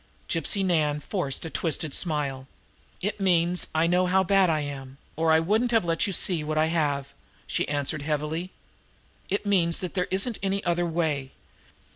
[0.27, 2.47] Gypsy Nan forced a twisted smile.
[3.01, 6.43] "It means I know how bad I am, or I wouldn't have let you see
[6.43, 7.13] what you have,"
[7.45, 8.49] she answered heavily.
[9.29, 11.33] "It means that there isn't any other way.